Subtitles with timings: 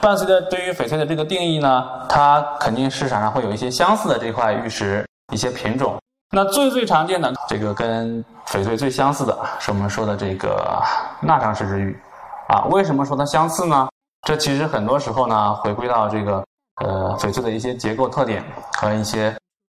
[0.00, 5.98] 伴随着对于翡翠的这个定义呢，它肯定市场上会有一些相似的这块玉石一些品种。
[6.32, 10.82] 那最最常见的这个跟翡翠最相似的是我们说的这个
[11.20, 12.00] 钠长石之玉
[12.48, 12.64] 啊。
[12.70, 13.88] 为什么说它相似呢？
[14.26, 16.44] 这其实很多时候呢，回归到这个
[16.82, 18.44] 呃翡翠的一些结构特点
[18.78, 19.36] 和一些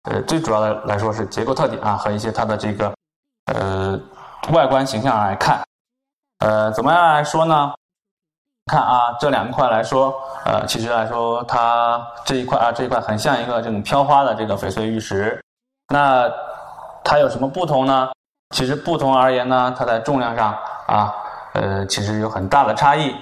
[0.09, 2.93] 呃最主要的来说是结构特点啊和一些它的这个
[3.53, 3.99] 呃
[4.51, 5.61] 外观形象来看。
[6.39, 7.73] 呃，怎么样来说呢？
[8.66, 10.14] 看啊，这两块来说，
[10.46, 15.39] 呃，其实来说，它这一块啊，这一块很像一个这种飘花的这个翡翠玉石。
[15.93, 16.32] 那
[17.04, 18.10] 它有什么不同呢？
[18.56, 21.14] 其实不同而言呢，它在重量上啊，
[21.54, 23.14] 呃，其实有很大的差异。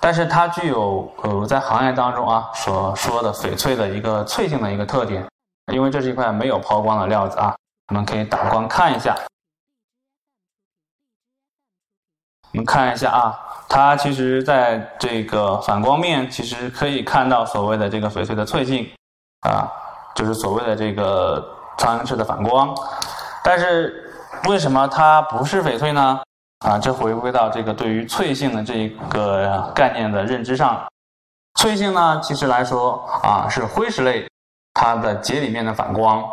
[0.00, 5.24] 但是它具有呃，在行业当中啊所说的翡翠的一个脆性的一个特点。
[5.72, 7.54] 因为这是一块没有抛光的料子啊，
[7.88, 9.14] 我们可以打光看一下。
[12.52, 13.44] 我们看一下啊。
[13.68, 18.88] 它其实在这个反光面，其实可以看到所谓的这个翡翠的翠性，
[19.40, 19.70] 啊，
[20.14, 21.44] 就是所谓的这个
[21.76, 22.74] 苍蝇式的反光。
[23.44, 24.10] 但是
[24.48, 26.18] 为什么它不是翡翠呢？
[26.66, 30.82] 啊，这回归到这个对于脆性的这个概念的认知上。
[31.60, 34.26] 脆性呢，其实来说啊，是灰石类
[34.74, 36.24] 它的节里面的反光，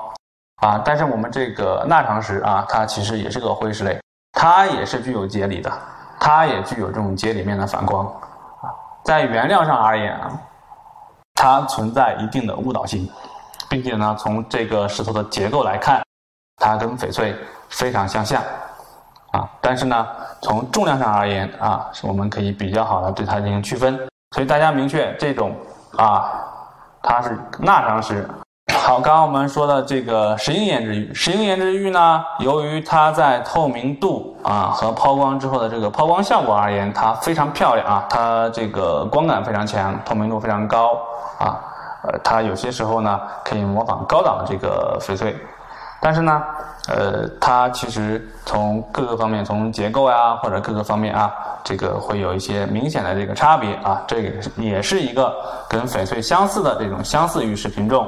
[0.61, 3.99] 啊，但是我们这个钠长石啊，它其实也是个灰石类，
[4.31, 5.71] 它也是具有节理的。
[6.19, 8.71] 它也具有这种节里面的反光，啊，
[9.03, 10.19] 在原料上而言，
[11.35, 13.09] 它存在一定的误导性，
[13.69, 16.01] 并且呢，从这个石头的结构来看，
[16.57, 17.35] 它跟翡翠
[17.69, 18.41] 非常相像，
[19.31, 20.07] 啊，但是呢，
[20.41, 23.95] 从重量上而言啊，是我们可以比较好的对它进行区分，
[24.31, 25.55] 所以大家明确这种
[25.97, 26.31] 啊，
[27.03, 28.27] 它是钠长石。
[28.85, 40.99] 好，刚刚我们说的这个石英岩质玉，石英岩质玉呢，由于它在透明度啊和抛光之后的这个抛光效果而言，它非常漂亮啊，它这个光感非常强，透明度非常高
[41.39, 41.57] 啊，
[42.03, 45.35] 呃，它有些时候呢可以模仿高档的这个翡翠，
[45.99, 46.43] 但是呢，
[46.87, 55.33] 呃，它其实从各个方面，从结构呀或者各个方面啊，这个会有一些明显的这个差别啊，这个也是一个
[55.67, 58.07] 跟翡翠相似的这种相似玉石品种。